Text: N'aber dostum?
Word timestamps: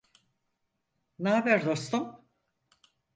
N'aber 1.19 1.65
dostum? 1.65 2.05